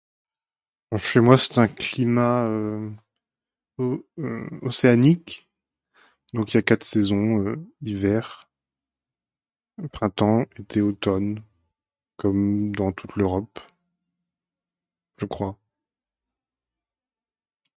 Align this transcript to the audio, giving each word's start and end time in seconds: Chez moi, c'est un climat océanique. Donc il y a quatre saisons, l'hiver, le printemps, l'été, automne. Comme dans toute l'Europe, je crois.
Chez 0.97 1.19
moi, 1.19 1.37
c'est 1.37 1.59
un 1.59 1.67
climat 1.67 2.49
océanique. 4.63 5.47
Donc 6.33 6.51
il 6.53 6.57
y 6.57 6.57
a 6.57 6.63
quatre 6.63 6.83
saisons, 6.83 7.55
l'hiver, 7.81 8.49
le 9.77 9.87
printemps, 9.89 10.45
l'été, 10.57 10.81
automne. 10.81 11.43
Comme 12.17 12.73
dans 12.75 12.91
toute 12.91 13.15
l'Europe, 13.15 13.59
je 15.17 15.25
crois. 15.27 15.57